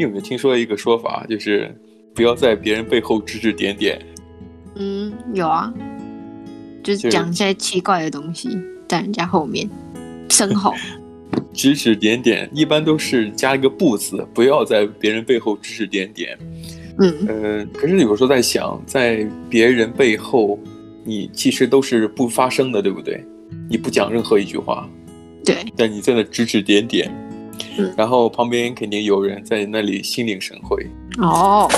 [0.00, 1.70] 你有没有听说一个说法，就是
[2.14, 4.00] 不要在别人背后指指点点？
[4.76, 5.70] 嗯，有啊，
[6.82, 8.48] 就是讲一些奇怪的东西
[8.88, 9.68] 在人家后面
[10.30, 10.72] 身后
[11.52, 16.34] 指指点点，一般都是加一个不字，不要在别人背后指指点点。
[16.98, 20.58] 嗯呃，可是有时候在想，在别人背后，
[21.04, 23.22] 你其实都是不发声的，对不对？
[23.68, 24.88] 你不讲任何一句话，
[25.44, 27.14] 对，但你在那指指点点，
[27.78, 30.86] 嗯，然后旁边肯定有人在那里心领神会。
[31.18, 31.68] 哦，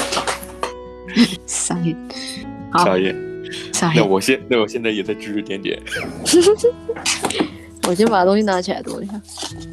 [1.47, 1.97] 傻眼，
[2.73, 3.17] 傻眼，
[3.73, 3.97] 傻眼。
[3.97, 5.81] 那我现那我现在也在指指点点。
[7.89, 9.21] 我先把东西拿起来，等一下。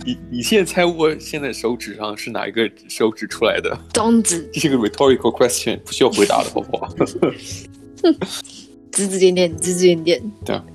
[0.04, 3.78] 你你现在猜我现在手指上是哪一个手指出来的？
[3.94, 4.50] 中指。
[4.52, 6.90] 这是个 rhetorical question，不需要回答的，好不好？
[8.92, 10.32] 指指点点，指指点点。
[10.44, 10.66] 对啊。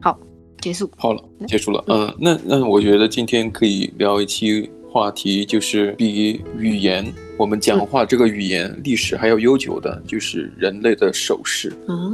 [0.00, 0.16] 好，
[0.60, 0.88] 结束。
[0.96, 1.84] 好了，结束了。
[1.88, 11.72] 嗯，那那我觉得今天可以聊一期话题，就是比语言，我们讲话这个语言历史还要悠久的，就是人类的手势。
[11.88, 12.12] 哦。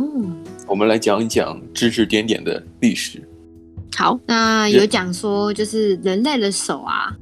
[0.67, 3.23] 我们来讲一讲指指点点的历史。
[3.95, 7.15] 好，那有讲说，就是人类的手啊，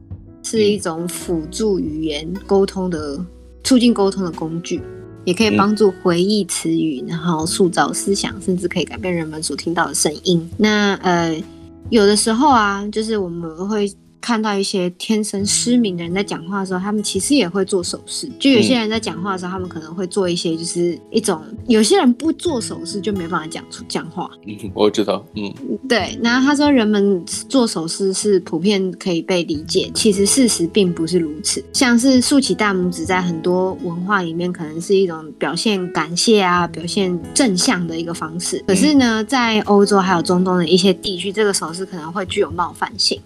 [0.45, 3.19] 是一种辅助语言沟通的、
[3.65, 4.81] 促进沟通的工具，
[5.25, 10.49] 也可以帮助回忆词语，然后塑造思想，甚至可以改变人们所听到的声音。
[10.57, 11.43] 那呃，
[11.91, 13.93] 有的时候啊，就是我们会。
[14.21, 18.29] 看到一些天生失明的人在讲话的时候，他们其实也会做手势。
[18.39, 24.31] 就有些人在讲话的时候，他们可能会做一些，就是一种有些人不做手势就没办法讲出讲话。
[24.47, 25.25] 嗯，我知道。
[25.35, 25.53] 嗯，
[25.89, 26.19] 对。
[26.23, 31.65] 然后他说，人们做手势是普遍可以被理解，其实事实并不是如此。
[31.73, 38.63] 像是竖起大拇指，在很多文化里面可能是一种表现感谢啊、表现正向的一个方式。
[38.67, 43.21] 可是呢，在欧洲还有中东的一些地区，这个手势可能会具有冒犯性。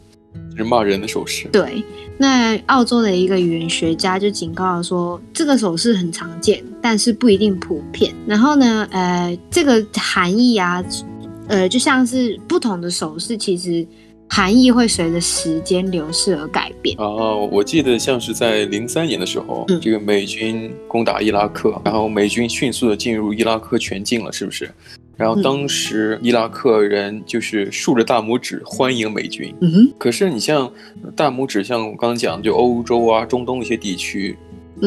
[0.57, 1.49] 是骂人的手势。
[1.53, 1.83] 对，
[2.19, 8.15] 那澳洲的一个语言学家就警告说，这个手势很常见，但是不一定普遍。
[8.27, 10.85] 然后呢，呃，这个含义啊，
[11.49, 13.87] 呃，就像是不同的手势，其实
[14.29, 16.97] 含义会随着时间流逝而改变。
[16.99, 24.71] 哦，我记得像是在零三年的时候，嗯，这个美军攻打伊拉克，然后美军迅速的进入伊拉克全境了，是不是？
[25.17, 29.93] 然后当时伊拉克人就是竖着大拇指欢迎美军，嗯哼。
[29.99, 30.73] 可是你像
[31.15, 34.37] 大拇指，像我刚刚讲，就欧洲啊、中东一些地区，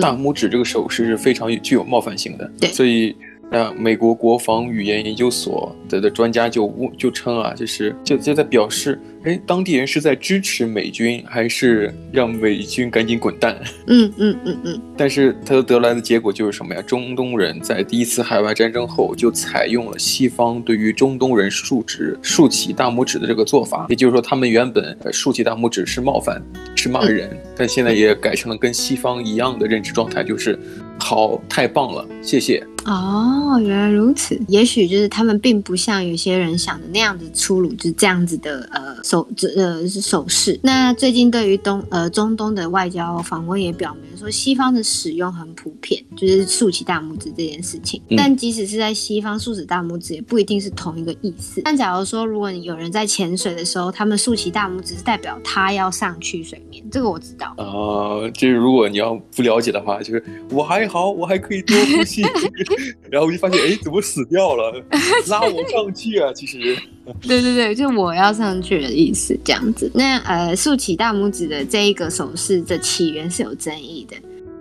[0.02, 3.16] 大拇指这个手势是非常具有冒犯性的，对，所以。
[3.51, 13.55] 那美国国防语言研究所的的专家就就称啊，就是就就在表示，哎，当地人是在支持美军，还是让美军赶紧滚蛋？
[13.88, 14.81] 嗯嗯嗯嗯。
[14.97, 16.81] 但是他得来的结果就是什么呀？
[16.81, 26.41] 中东人在第一次海外战争后就采用了西方对于中东人竖直竖起大拇指的这个做法，也就是说，他们原本竖起大拇指是冒犯，
[26.75, 30.57] 是骂人，嗯，但现在也改成了跟西方一样的认知状态，就是。
[30.97, 32.66] 好，太棒了，谢谢。
[32.85, 34.40] 哦，原来如此。
[34.47, 40.59] 也许就是他们并不像有些人想的那样子粗鲁，就是这样子的呃手呃手势。
[40.63, 48.01] 那最近对于东呃中东的外交访问也表明说，西方的使用很普遍，就是竖起大拇指这件事情。
[48.09, 48.16] 嗯。
[48.16, 51.62] 但即使是在西方竖起大拇指，也不一定是同一个意思。
[51.66, 57.53] 但假如说，如果你有人在潜水的时候，他们竖起大拇指，是代表他要上去水面，这个我知道。
[57.57, 60.85] 呃，就是如果你要不了解的话，就是我还。
[60.85, 62.22] 好，我还可以多呼吸。
[63.09, 64.84] 然后我就发现，哎，怎么死掉了？
[65.28, 66.31] 拉我上去啊！
[66.34, 66.59] 其实，
[67.22, 69.90] 对对对，就我要上去的意思，这样子。
[69.94, 74.16] 那呃，竖起大拇指的这一个手势的起源是有争议的。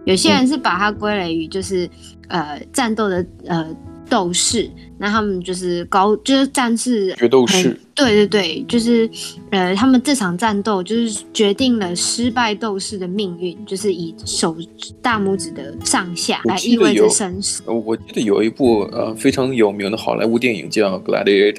[0.05, 1.87] 有些人是把它归类于就是、
[2.29, 3.77] 嗯、呃战斗的呃。
[4.07, 4.71] 斗士，
[5.05, 7.79] 那他们就是高，就是战士决斗士。
[7.95, 9.09] 对对对，就是
[9.51, 14.57] 呃，他们这场战斗就是决定了失败斗士的命运，就是以手
[15.03, 17.63] 大拇指的上下来意味着生死。
[17.67, 21.53] 我记得有一部呃非常有名的好莱坞电影叫《Gladiator》，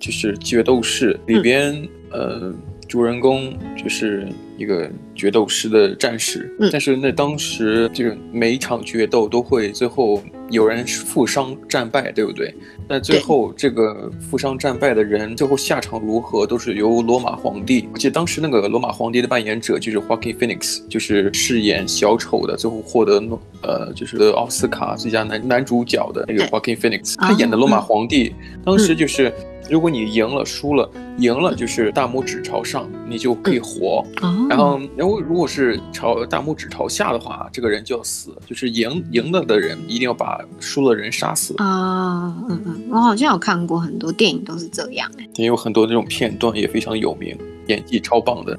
[0.00, 1.72] 就是决斗士里边、
[2.12, 2.54] 嗯、呃。
[2.90, 4.26] 主人公就是
[4.58, 10.20] 一个决斗师的战士，嗯，但是那当时就是每一场决斗都会最后
[10.50, 12.52] 有人负伤战败，对不对？
[12.88, 17.88] 那最后这个负伤战败的人最后下场如何，都是由罗马皇帝。
[17.92, 28.34] 我记得当时那个罗马皇帝的扮演者就是 Joaquin Phoenix，就是饰演小丑的，最后获得诺呃就是奥斯卡最佳男男主角的那个 Joaquin Phoenix，他演的罗马皇帝，
[28.64, 29.32] 当时就是。
[29.70, 34.04] 嗯如果你赢了，输了，赢了就是大拇指朝上，你就可以活。
[34.20, 38.36] 嗯、然后，然后如果是朝大拇指朝下的话，这个人就要死。
[38.46, 41.54] 就是赢赢了的人一定要把输了人杀死。
[41.58, 45.08] 啊，嗯嗯，我好像有看过很多电影都是这样。
[45.36, 47.38] 也有很多这种片段也非常有名。
[47.70, 48.58] 演技超棒的。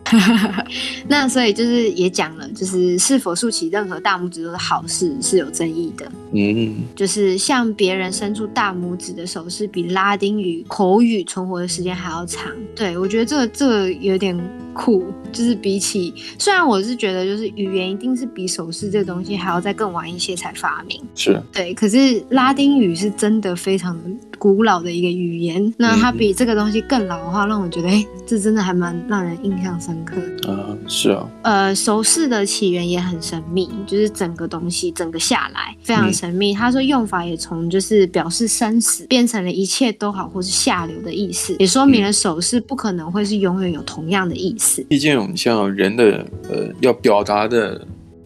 [1.08, 6.12] 那所以就是也讲了，就是是否竖起任何大拇指都是好事是有争议的。
[6.34, 12.52] 嗯，就是向别人伸出大拇指的手势，比拉丁语口语存活的时间还要长。
[12.76, 14.38] 对，我觉得这个这个有点
[14.74, 21.02] 酷，就是比起，虽然我是觉得就是语言一定是比手势这个东西还要再更晚一些才发明。
[21.16, 24.10] 是，对，可是拉丁语是真的非常的
[24.42, 30.52] 古老的一个语言，那它比这个东西更老的话，让我觉得，哎，这真的还蛮让人印象深刻的。
[30.52, 31.30] 啊，是啊。
[31.44, 36.56] 呃，手势的起源也很神秘，就是整个东西整个下来非常神秘。
[36.56, 44.84] 他说用法也从就是表示生死，变成了一切都好或是下流的意思，也说明了手势不可能会是永远有同样的意思。
[44.90, 47.80] 毕竟像人的呃要表达的。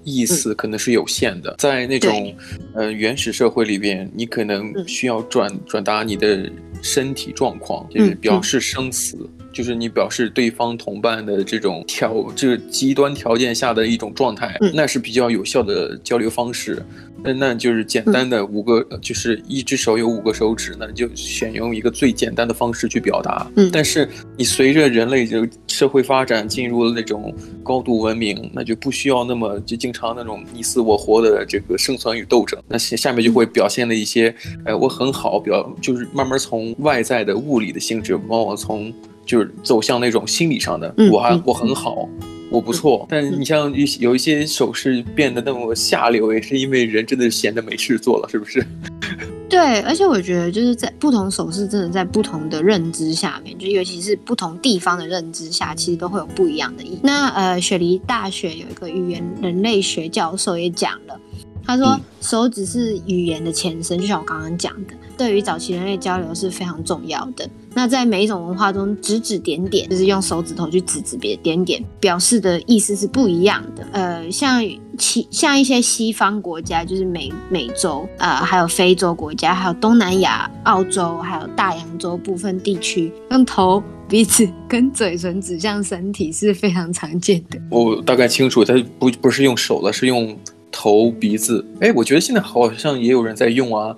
[0.06, 2.34] 意思可能是有限的，在那种
[2.74, 6.50] 呃原始社会里边，你可能需要转转达你的
[6.81, 9.18] 身体状况，就是表示生死，
[9.52, 16.81] 就是你表示对方同伴的这种条，这个极端条件下的一种状态，那是比较有效的交流方式。
[17.25, 23.45] 那那就是简单的五个，嗯、就是一只手有五个手指，那就选用一个最简单的方式去表达。
[23.56, 24.07] 嗯，但是
[24.38, 27.33] 你随着人类的社会发展进入了那种
[27.63, 32.62] 高度文明，那就不需要那么就经常那种你死我活的这个生存与斗争。
[32.68, 34.30] 那下下面就会表现了一些，
[34.60, 38.94] 哎、呃，我很好，表就是慢慢从外在的物理的性质，往往从
[39.25, 42.07] 就是走向那种心理上的，我还我很好。
[42.50, 48.65] 我不错，但你像有一些手势变得那么下流，也是因为人真的闲得没事做了，是不是？
[49.50, 57.00] 对，而且我觉得就是在不同手势，真的在不同的认知下面，就尤其是不同地方的认知下，其实都会有不一样的意义。
[57.03, 61.19] 那呃，雪梨大学有一个语言人类学教授也讲了，
[61.65, 64.94] 他说手指是语言的前身，就像我刚刚讲的。
[65.17, 67.50] 对于早期人类交流是非常重要的。
[67.73, 73.85] 那在每一种文化中，指指点点就是用手指头去指指别点点，表示的意思是不一样的。
[73.91, 74.63] 呃，像
[74.97, 87.59] 其像一些西方国家，就是美美洲啊、还有非洲国家，还有东南亚、澳洲，还有大洋洲部分地区，用头、鼻子跟嘴唇指向身体是非常常见的。
[87.69, 90.38] 我大概清楚，它不不是用手了，是用
[90.71, 91.65] 头、鼻子。
[91.81, 93.94] 哎，我觉得现在好像也有人在用啊。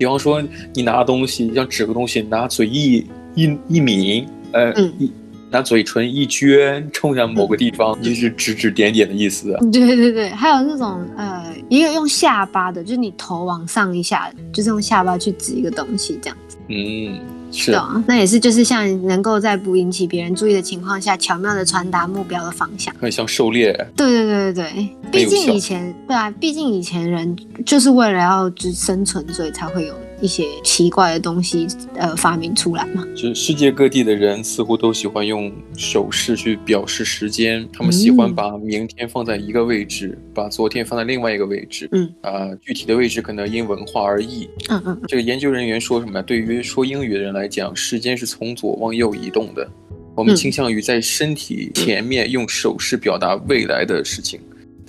[0.00, 0.42] 比方说，
[0.72, 5.12] 你拿东西，像指个东西，拿嘴一一一抿，呃，嗯、一
[5.50, 9.54] 拿嘴唇一撅，冲向某个地方，嗯、就是指指点点的意思。
[9.70, 16.56] 对对对，还有那种呃，一个用下巴的，就是你头往上一下，就是用下巴去指一个东西，这样子。
[16.68, 17.20] 嗯。
[17.52, 23.72] 是啊，那也是，就是像能够在不引起别人注意的情况下，巧妙的传达目标的方向，很像狩猎。
[23.96, 27.36] 对对对对对，毕竟以前，对啊，毕竟以前人
[27.66, 29.94] 就是为了要生存，所以才会有。
[30.20, 33.06] 一些奇怪的东西，呃，发明出来嘛。
[33.14, 41.88] 就世界各地的人似乎都喜欢用手势去表示时间，他们喜欢把明天放在一个位置，嗯、把昨天放在另外一个位置。
[41.92, 44.48] 嗯啊、呃，具体的位置可能因文化而异。
[44.68, 45.00] 嗯嗯。
[45.08, 46.22] 这个研究人员说什么？
[46.22, 49.68] 对于说英语的人来讲，时间是从左往右移动的。
[50.16, 54.38] 我们倾向于在身体前面用手势表达未来的事情，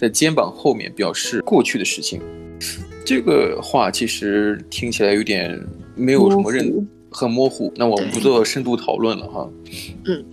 [0.01, 2.19] 在肩膀后面表示过去的事情。
[3.05, 5.63] 这个话其实听起来有点
[5.95, 7.71] 没有什么认，模很模糊。
[7.75, 9.47] 那我们不做深度讨论了哈。
[10.05, 10.25] 嗯，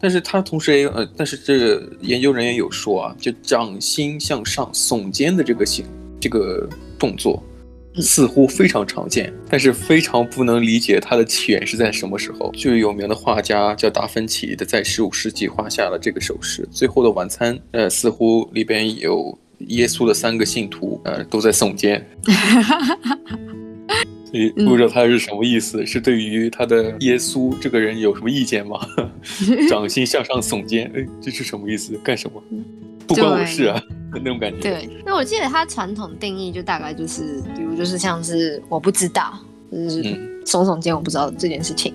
[0.00, 5.84] 但是他同时也有呃，但是这个研究人员有说啊，就掌心向上耸肩的这个形，
[6.20, 7.42] 这个动作
[7.98, 12.50] 似乎非常常见，但是非常不能理解它的起源是在什么时候。
[12.52, 19.38] 最有名的画家叫达芬奇的，在十五世纪画下了这个手势，《最后的晚餐》呃，似乎里边有。
[19.68, 22.06] 耶稣的三个信徒，呃，都在耸肩，
[24.30, 28.78] 所以不知道他是什么意思，嗯、是对于他的耶稣这个人有什么意见吗？
[29.70, 31.98] 掌心向上耸肩，哎，这是什么意思？
[32.04, 32.42] 干什么？
[33.06, 33.82] 不关我事啊，
[34.12, 34.60] 对那种感觉。
[34.60, 39.32] 对，那我记得它传统定义就大概就是，比如就是像是我不知道，
[39.70, 40.02] 就是
[40.44, 41.92] 耸耸肩，我不知道这件事情，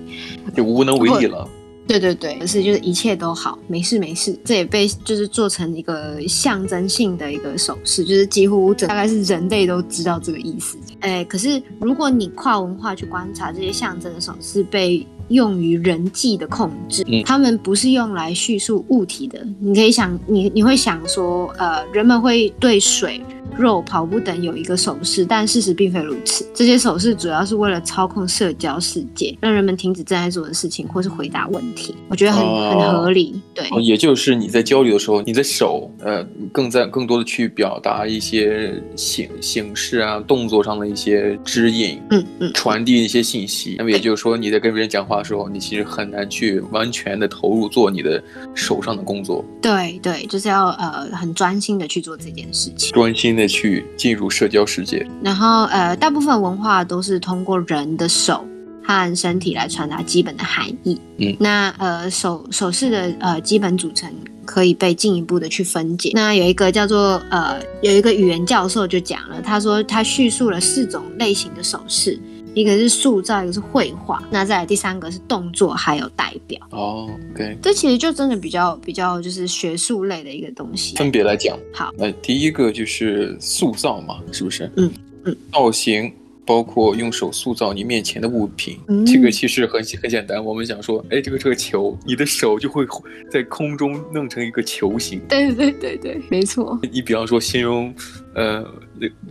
[0.54, 1.48] 就无能为力了。
[1.84, 10.78] 对对对，是就是一切都好，没事没事，这也被就是做成一个象征性的一个手势，就是几乎大概是人类都知道这个意思。
[11.00, 19.44] 哎，可是如果你跨文化去观察这些象征的手势，被用于人际的控制，嗯，他们不是用来叙述物体的。
[19.60, 23.20] 你可以想，你你会想说，呃，人们会对水
[23.56, 26.46] 肉、跑步等有一个手势，但事实并非如此。
[26.54, 31.94] 这些手势主要是为了操控社交世界，让人们停止正在做的事情，或是回答问题。
[32.08, 33.40] 我觉得很、哦、很合理。
[33.54, 43.76] 对，也就是你在交流的时候，你的手呃更在更多的去表达一些形形式啊、动作上的一些指引，嗯嗯，传递一些信息。
[43.78, 48.22] 那么也就是说，你在跟别人讲话的时候，你其实很难去完全的投入做你的
[48.54, 49.44] 手上的工作。
[49.60, 55.06] 对对，就是要呃很专心的去做这件事情，专心的去进入社交世界。
[55.22, 58.46] 然后呃，大部分文化都是通过人的手
[58.84, 61.00] 和身体来传达基本的含义。
[61.18, 64.12] 嗯，那呃手手势的呃基本组成
[64.44, 66.10] 可以被进一步的去分解。
[66.14, 72.18] 那有一个叫做呃有一个语言教授就讲了，他说他叙述了四种类型的手势。
[72.54, 76.60] 一个是塑造，一个是绘画，那再来第三个是动作，还有代表。
[76.70, 80.94] 哦，OK，这其实就真的比较比较就是学术类的一个东西。
[80.96, 84.70] 分别来讲，好，呃，第一个就是塑造嘛，是不是？
[84.76, 84.90] 嗯
[85.24, 86.12] 嗯，造型
[86.44, 90.44] 包括用手塑造你面前的物品，嗯、这个其实很很简单。
[90.44, 92.84] 我们想说，哎，这个这个球，你的手就会
[93.30, 95.20] 在空中弄成一个球形。
[95.28, 96.78] 对对对对，没错。
[96.92, 97.94] 你比方说形容，
[98.34, 98.62] 呃。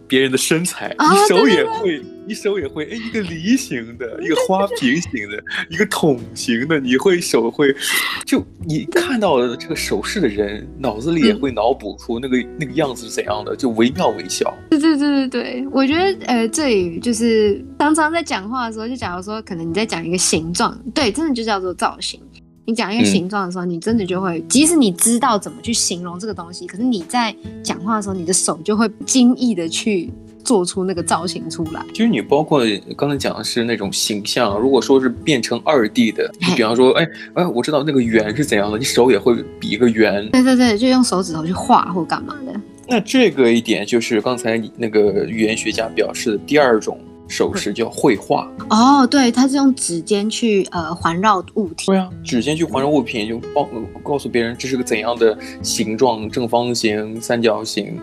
[0.05, 7.75] 别人的身材，你手也会，哦、对对对，你手也会，哎，一个梨形的，一个花瓶形的， 一个桶形的，你会手会，
[8.25, 14.50] 就你看到的这个手势的人，脑子里也会脑补出那个、嗯、那个样子是怎样的，就惟妙惟肖。
[14.69, 22.17] 对对对对对，我觉得呃，这里就是常常在讲话的时候，就假如说可能你在讲一个形状，对，真的就叫做造型。
[22.63, 30.09] 你讲一个形状的时候，嗯，你真的就会，即使你知道怎么去形容这个东西，可是你在讲话的时候，你的手就会不经意的去
[30.43, 31.83] 做出那个造型出来。
[31.93, 32.63] 其实你包括
[32.98, 40.29] 刚才讲的是那种形象，如果说是变成二 D 的，你比方说，哎哎，我知道那个圆是怎样的，你手也会比一个圆。
[40.31, 42.53] 对对对，就用手指头去画或干嘛的。
[42.88, 47.00] 那这个一点就是刚才你那个语言学家表示的第二种。
[47.27, 51.86] 手势叫绘画哦，对，它是用指尖去呃环绕物体。
[51.86, 53.69] 对啊，指尖去环绕物品，就告
[54.03, 57.98] 告诉别人这是个怎样的形状，正方形、三角形，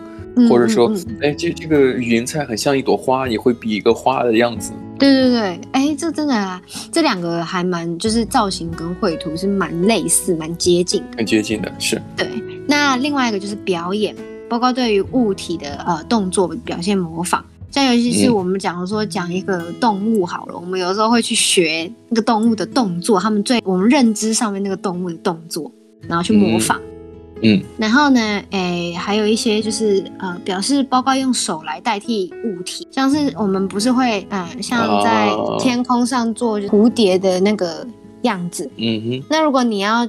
[0.47, 0.89] 或者说，
[1.21, 4.71] 哎、嗯，这、嗯、这个云彩很像一朵花，你会比一个花的样子。
[4.99, 11.17] 对对对，哎，这真的啊，这两个还蛮就是造型跟绘图是蛮类似、蛮接近的。
[11.17, 12.01] 很接近的是。
[12.15, 12.27] 对，
[12.67, 14.15] 那另外一个就是表演，
[14.49, 17.43] 包括对于物体的呃动作表现模仿。
[17.71, 25.71] 像尤其是我们讲说讲一个动物好了，嗯，我们有时候会去学那个动物的动作，他们最我们认知上面那个动物的动作，
[26.07, 26.77] 然后去模仿。
[26.77, 26.98] 嗯，
[27.41, 27.61] 嗯。
[27.77, 28.19] 然后呢，
[28.51, 35.29] 诶，还有一些就是呃，表示包括用手来代替物体，像是我们不是会呃，像在
[35.59, 37.85] 天空上做蝴蝶的那个
[38.21, 38.69] 样子。
[38.77, 39.23] 嗯哼。
[39.29, 40.07] 那如果你要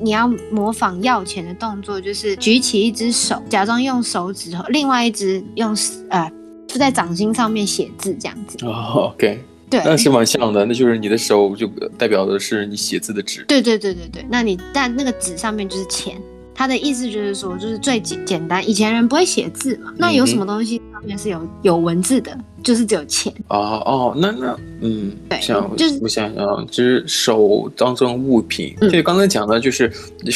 [0.00, 5.76] 你要模仿要钱的动作，就是举起一只手，假装用手指头，另外一只用
[6.08, 6.30] 呃。
[6.68, 8.56] 就在掌心上面写字这样子。
[8.64, 11.66] 哦，OK，对，那是蛮像的，那就是你的手就
[11.98, 16.18] 代表的是你写字的纸，对对对对对，那你但那个纸上面就是钱，
[16.54, 22.36] 他的意思就是说，就是最简简单，以前人不会写字嘛，那有什么东西上面是有有文字的？
[22.62, 29.90] 就是只有钱哦哦，那那嗯，对，像就是我想想，就是手当成物品，这、嗯、刚才讲的就是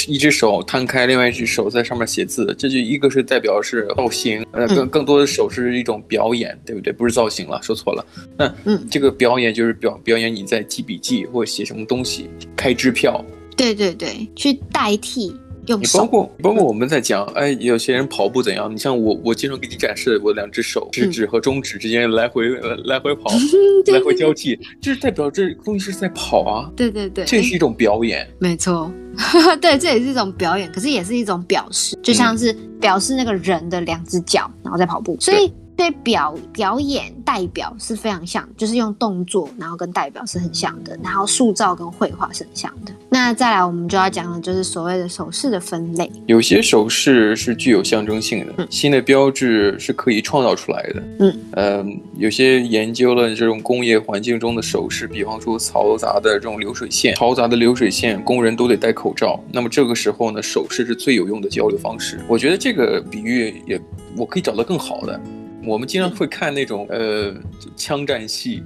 [0.09, 6.93] 一只手摊开，另外一只手在上面写字，这就一个是代表是造型，呃，更更多的手是一种表演，嗯，对不对？
[6.93, 8.05] 不是造型了，说错了。
[8.37, 13.25] 那嗯，这个表演就是表表演你在记笔记或写什么东西，开支票，
[13.57, 15.33] 对对对，去代替。
[15.67, 18.73] 你包括包括我们在讲，哎，有些人跑步怎样？
[18.73, 22.49] 你像我，我经常给你展示我两只手，食指和中指之间来回
[22.85, 23.31] 来回跑，
[23.93, 26.71] 来回交替，这是代表这东西是在跑啊。
[26.77, 28.27] 对对对，这是一种表演。
[28.39, 28.91] 没错，
[29.61, 35.53] 对，这也是一种表演，可是也是一种表示，就像是表示那个人的两只脚，然后在跑步，所以。
[35.77, 42.93] 对表表演代表是非常像，就是用动作，然后跟代表是很像的，然后塑造跟绘画是很像的。
[43.11, 46.11] 那再来，我们就要讲的就是所谓的手势的分类。
[46.27, 51.03] 有些手势是具有象征性的，嗯、新的标志是可以创造出来的。
[51.21, 59.39] 嗯，呃，有些研究了这种工业环境中的手势，比方说嘈杂的这种流水线，嘈杂的流水线，工人都得戴口罩。
[59.53, 62.19] 那么这个时候呢，手势是最有用的交流方式。
[62.29, 63.81] 我觉得这个比喻也，
[64.17, 65.21] 我可以找到更好的。
[65.67, 67.35] 我们经常会看那种呃
[67.75, 68.63] 枪战戏、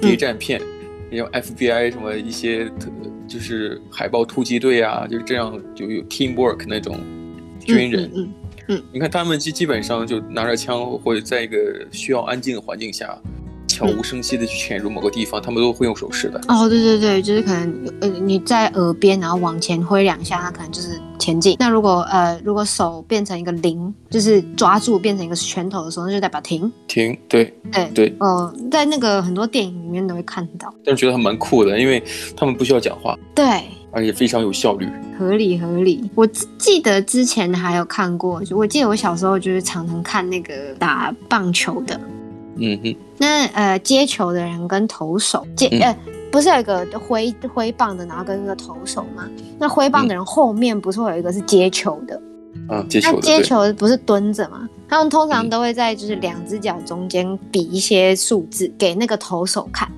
[0.00, 0.60] 谍战片，
[1.10, 2.70] 有、嗯、FBI 什么一些，
[3.26, 6.96] 就是海豹突击队啊，就是这样就有 teamwork 那种
[7.58, 8.10] 军人。
[8.14, 8.32] 嗯
[8.68, 13.18] 嗯，嗯，你看他们基基本上就拿着枪，或者在一个需要安静的环境下。
[13.78, 16.40] 悄无声息的去潜入某个地方，他们都会用手势的。
[16.48, 21.56] 哦，对对对，就是可能呃你在耳边，然后往前挥两下，它可能就是前进。
[21.60, 26.70] 那如果呃如果手变成一个零，就是抓住变成一个拳头的时候，那就代表停。
[26.88, 28.16] 停，对，对对。
[28.18, 30.74] 哦、呃，在那个很多电影里面都会看到。
[30.84, 32.02] 但是觉得还蛮酷的，因为
[32.36, 33.16] 他们不需要讲话。
[33.34, 33.44] 对。
[33.90, 34.86] 而且非常有效率，
[35.18, 36.10] 合理合理。
[36.14, 36.26] 我
[36.58, 41.98] 记得之前还有看过，我记得我小时候就是常常看那个打棒球的，
[42.58, 42.96] 嗯哼。
[43.18, 45.98] 那呃接球的人跟投手接、嗯、呃
[46.30, 49.28] 不是有一个挥挥棒的，然后跟一个投手吗？
[49.58, 52.14] 那挥棒的人后面不是会有一个是接球的？
[52.68, 53.16] 啊、嗯，接球的。
[53.16, 54.68] 那接球不是蹲着吗？
[54.88, 59.90] 他们通常都会在就是两只脚中间比一些数字给那个投手看，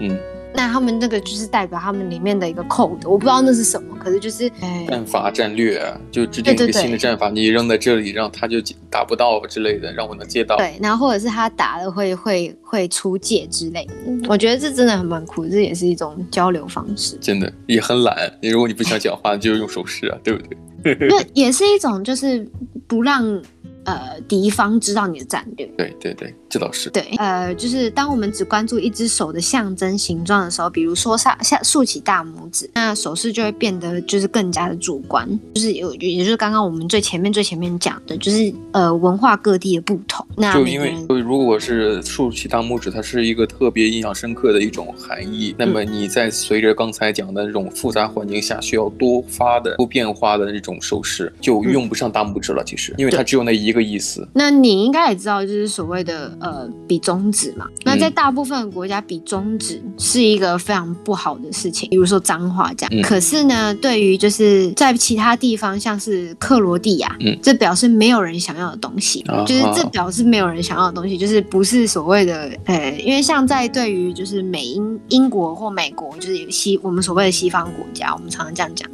[0.00, 0.18] 嗯。
[0.56, 4.48] 那他们那个就是代表他们里面的一个 code，我不知道那是什么，可是就是
[4.88, 8.58] 战法战略啊，就制定一个新的战法，你扔在这里，让他就
[8.88, 10.56] 打不到之类的，让我能接到。
[10.56, 17.18] 对，然后或者是他打了会会会出界之类的，我觉得这真的很蛮酷，这也是一种交流方式。
[17.20, 20.40] 真的也很懒，你如果你不想讲话，就用手势啊，对不
[20.84, 20.96] 对？
[21.08, 22.48] 那也是一种就是
[22.86, 23.42] 不让。
[23.84, 25.66] 呃，敌方知道你的战略。
[25.76, 26.90] 对对对，这倒是。
[26.90, 35.28] 对，呃，就是当我们只关注一只手的象征形状的时候，比如说下下竖起大拇指，那手势就会变得就是更加的主观。
[35.54, 40.26] 就是有，也就是刚刚我们最前面最前面讲的，就是呃文化各地的不同。
[40.36, 45.50] 那就因为如果是竖起大拇指，它是一个特别印象深刻的一种含义。
[45.50, 52.62] 嗯、那么你在随着刚才讲的那种复杂环境下，需要多发的、多变化的那种手势，就用不上大拇指了。
[52.64, 53.80] 其实，因为它只有那一个。
[53.80, 57.66] 这个意思，那你应该也知道，就是所谓的呃比中指嘛。
[57.84, 62.90] 那在大部分的国家，比中指是一个非常不好的事情，比如说脏话这样。
[62.94, 78.88] 嗯、可是呢，对于就是在其他地方，像是克罗地亚，嗯，这表示没有人想要的东西，嗯、就是这表示没有人想要的东西，就是不是所谓的呃，因为像在对于就是美英英国或美国，就是有西我们所谓的西方国家，我们常常这样讲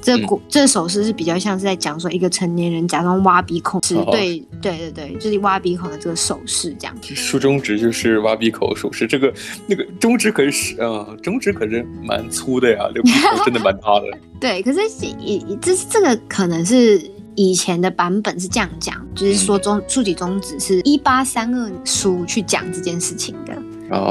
[0.00, 6.96] 这古、嗯、这首诗是比较像是在讲说一个成年人假装挖鼻孔，是对对对对，就是挖鼻孔的这个手势这样。
[7.02, 9.32] 竖中指就是挖鼻孔手势，这个
[9.66, 14.06] 那个中指可是呃中指可是蛮粗的呀，这鼻孔真的蛮大的。
[14.40, 14.80] 对，可是
[15.20, 17.00] 以这这个可能是
[17.34, 23.52] 以前的版本是这样讲，就是说中竖起中指是一八三二书去讲这件事情的。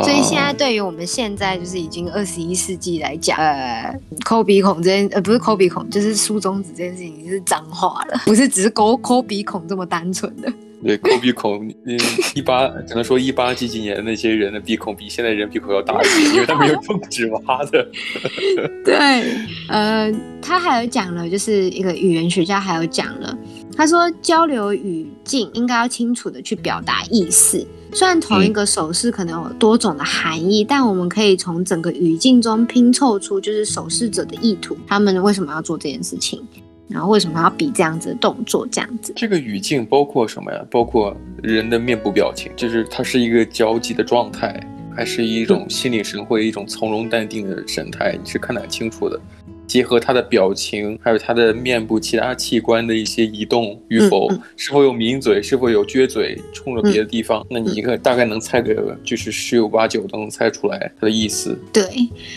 [0.03, 10.51] 所以现在对于我们现在就是已经二十一世纪来讲，呃，抠鼻孔这件呃不是抠鼻孔，就是竖中指这件事情已经是脏话了， 不是只是抠抠鼻孔这么单纯的。
[10.85, 11.97] 对，抠鼻孔，嗯，
[12.35, 15.97] 一八只能说一八几几年那些人的鼻孔比现在人鼻孔要大
[16.33, 17.87] 因为他们有中指挖的。
[18.83, 19.23] 对，
[19.69, 23.37] 呃，他还有讲了，就是一个语言学家还有讲了，
[23.77, 27.65] 他说交流语境应该要清楚的去表达意思。
[27.93, 36.41] 虽然同一个手势可能有多种的含义，嗯、但我们可以从整个语境中拼凑出就是手势者的意图，他们为什么要做这件事情，
[36.87, 39.13] 然后为什么要比这样子的动作，这样子。
[39.15, 40.65] 这个语境包括什么呀？
[40.71, 44.59] 包括人的面部表情，就是它是一个焦急的状态，
[44.95, 48.17] 还是一种心领神会、嗯、一种从容淡定的神态？
[48.21, 49.19] 你是看得很清楚的。
[49.65, 61.57] 结合他的表情，还有他的面部其他器官的一些移动与否，嗯嗯、是否有抿嘴，是否有撅嘴，冲着别的地方，嗯、那你一个大概能猜个，就是十有八九都能猜出来他的意思。
[61.71, 61.83] 对，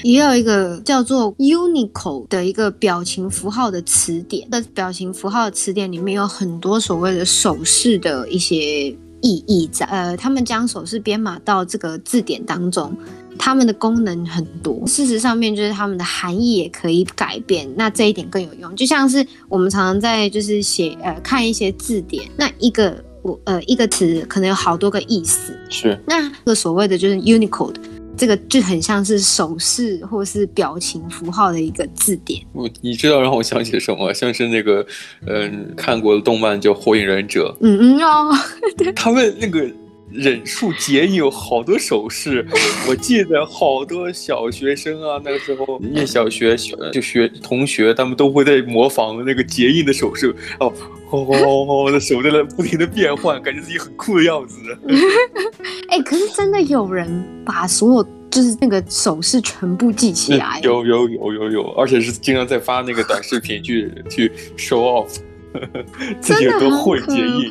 [0.02, 8.88] 也有一个叫做 Unicode 的一个表情符号的词典，那表情符号的词典里面有很多所谓的手势的一些
[9.20, 12.96] 意义在，呃，他们将手势编码到这个字典当中。
[13.38, 18.74] 他们的功能很多，事实上面就是他们的含义也可以改变，那这一点更有用。
[18.76, 27.74] 就像是我们常常在就是写呃看一些字典，那一个我呃一个词可能有好多个意思，是那个所谓的就是 Unicode，
[28.16, 32.42] 这个就很像是手势或是表情符号的一个字典。
[32.52, 34.12] 我你知道让我想起什么？
[34.12, 34.86] 像是那个
[35.26, 38.32] 嗯、呃、看过的动漫叫《火影忍者》，嗯嗯哦，
[38.78, 39.70] 对，他们那个。
[40.10, 42.46] 忍术结印有好多手势，
[42.88, 50.72] 我记得好多小学生啊，那个时候念小学小就学同学，他们都会在模仿那个结印的手势，哦，
[51.10, 54.58] 哦哦哦，的手在那不停的变换，感觉自己很酷的样子。
[55.88, 60.60] 哎、欸，可是真的有人把所有就是那个手势全部记起来？
[60.62, 65.18] 有有有有有，而且是经常在发那个短视频去去 show off，
[66.20, 67.48] 自己都会结印。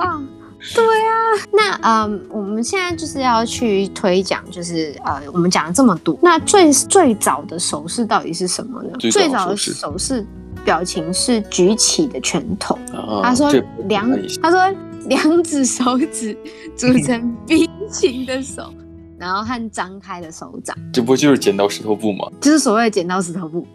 [0.73, 1.13] 对啊，
[1.51, 8.91] 那嗯，我们现在就是要去推讲，就是呃，我们讲了这么多，那最最早的手势到底是什么呢？
[8.99, 10.25] 最早的手势
[10.63, 12.75] 表情是举起的拳头。
[12.93, 13.51] 啊、他说
[13.87, 14.09] 两，
[14.41, 14.59] 他说
[15.07, 16.35] 两指手指
[16.75, 18.73] 组成 V 型的手。
[19.17, 22.29] 然后和张开的手掌，这不就是剪刀石头布吗？
[22.41, 23.65] 就是所谓的剪刀石头布。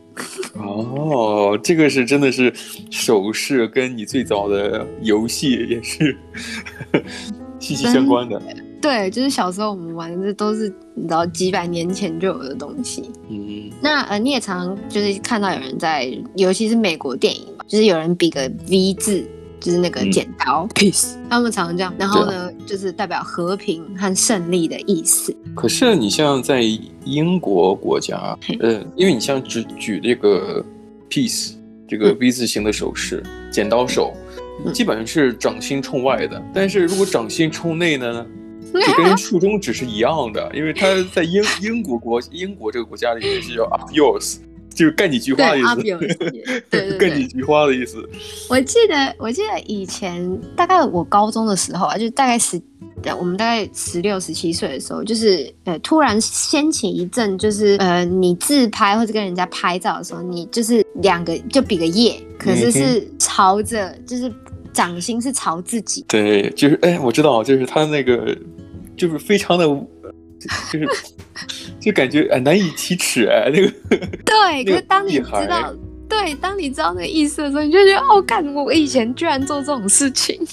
[0.55, 2.53] 哦，这个是真的是
[2.90, 6.16] 手势，跟你最早的游戏也是
[7.59, 8.40] 息息相关的。
[8.81, 13.11] 对，就是小时候我们玩的，这都是你知道几百年前就有的东西。
[13.29, 19.25] 嗯，那呃，你也常就是看到有人在，尤其是美国电影嘛，就是有人比个 V 字。
[19.61, 25.35] 就是那个剪刀、嗯、peace，他们常常这样，然后呢，就是代表和平和胜利的意思。
[25.55, 26.62] 可是你像在
[27.05, 30.64] 英国国家，呃，因为你像只举这个
[31.09, 31.53] peace
[31.87, 34.14] 这个 V 字形的手势，嗯、剪刀手，
[34.73, 36.42] 基本上是掌心冲外的。
[36.55, 38.27] 但是如果掌心冲内呢，
[38.73, 44.37] 就跟竖中指是一样的，因为他在英英国国英国这个国家里面是叫 up yours。
[44.75, 47.97] 就是干几句话的意思，对，对，对， 干几句话的意思。
[48.49, 52.61] 我记得，我记得以前大概我高中的时候啊，就大概十，
[53.19, 64.33] 我们大概十六、十七岁的时候，就是呃，突然掀起一阵，就是呃，你自拍或者跟人家拍照的时候，你就是两个就比个耶，可是是朝着，嗯、就是
[64.73, 66.05] 掌心是朝自己。
[66.09, 68.37] 对，就是哎，我知道，就是他那个，
[68.97, 69.67] 就是非常的。
[70.40, 70.88] 就是，
[71.81, 73.72] 就感觉哎难以启齿哎，那个
[74.24, 74.64] 对。
[74.64, 75.74] 可是当你知道，
[76.09, 80.38] 对，当你知道那个意思的时候，你就觉得哦，干，我以前居然做这种事情。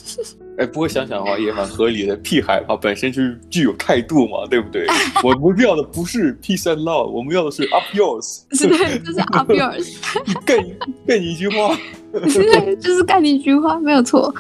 [0.57, 2.15] 哎，不过想想的话也蛮合理的。
[2.15, 4.87] 屁孩嘛，本身就是具有态度嘛，对不对？
[5.23, 9.95] 我们要的不是 peace and love，我们要的是 up yours， 是对，就是 up yours，
[10.43, 10.57] 干
[11.05, 11.77] 干你一句话，
[12.11, 14.33] 对，就是干你一句话，没有错。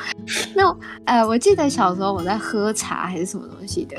[0.55, 3.95] 那呃，我记得小时候我在喝茶还是什么东西的，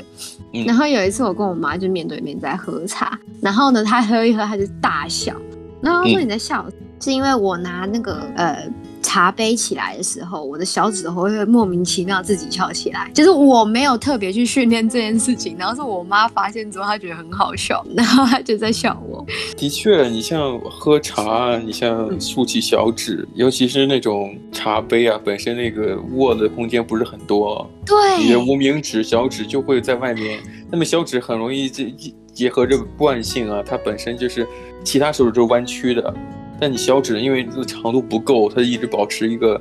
[0.53, 5.35] 嗯、然后有一次我跟我妈就面对面在喝茶，然后呢，她喝一喝，她就大笑，
[5.81, 8.69] 然后她说你在笑，嗯、是因为我拿那个呃。
[9.09, 19.25] 茶杯起来的时候，我的小指头会莫名其妙自己翘起来，就是我没有特别去训练这件事情，然后是我妈发现之后，她觉得很好笑， 然后她就在笑我。
[19.57, 31.91] 的确，你像喝茶，你像竖起小指，嗯、尤其是那种茶杯啊，本身那个握的空间不是很多，对，你的无名指、小指就会在外面，那么小指很容易结
[32.31, 34.47] 结合这个惯性啊，它本身就是
[34.83, 36.13] 其他手指都是弯曲的。
[36.59, 39.59] 但你小指因为这个长度不够，它一直保持一个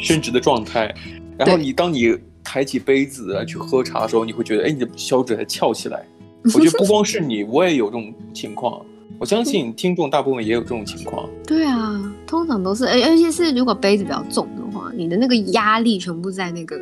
[0.00, 0.94] 伸直的状态。
[1.38, 6.04] 然后你当你抬起杯子来去喝茶的时候，你会觉得，哎，你的小指还翘起来。
[6.54, 8.84] 我觉得不光是你，我也有这种情况。
[9.18, 11.28] 我相信听众大部分也有这种情况。
[11.46, 16.76] 对啊，通常都是，而而且是如果杯子比较重的话，你的那个压力全部在那个。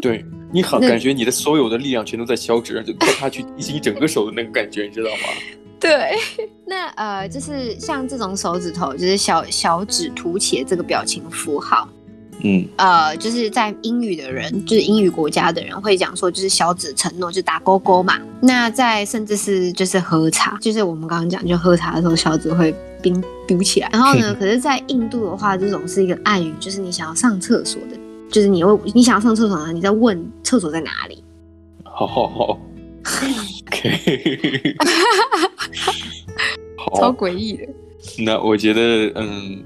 [0.00, 5.65] 对，你好， 感觉你的所有的力量全都在小指上，就靠它去提起你整个手的那个感觉，你知道吗？
[5.78, 6.12] 对，
[6.66, 11.88] 那呃，就是像这种手指头，就是小小指凸起的这个表情符号，
[12.42, 18.18] 嗯，呃，就是在英语的人，就是英语国家的人会讲说，就是小指承诺，就打勾勾嘛。
[18.40, 23.88] 那在甚至是就是喝茶，就是我们刚刚讲，就喝茶的时候小指会冰嘟起来。
[23.92, 27.96] 然后呢，可是，在印度的话，这种是一个暗语，就是你想要上厕所的，
[28.30, 31.22] 就是你会你想要上厕所呢，你在问厕所在哪里。
[31.84, 32.58] 好好好。
[33.66, 34.76] OK，
[36.76, 37.68] 好，超诡异的。
[38.18, 39.62] 那我觉得，嗯，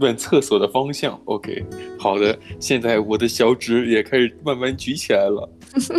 [0.00, 1.18] 问厕所的方向。
[1.24, 1.64] OK，
[1.98, 2.36] 好的。
[2.58, 5.48] 现在我的小指也开始慢慢举起来了。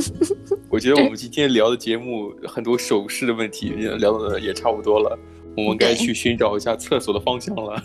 [0.70, 5.18] 我觉得我们今天聊的节目很多手势的问题聊的也差不多了，
[5.58, 7.82] 我们该去寻找一下厕所的方向了。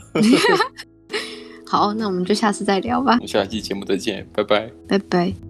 [1.67, 3.15] 好，那我们就下次再聊吧。
[3.15, 5.50] 我们下期节目再见，拜拜，拜拜。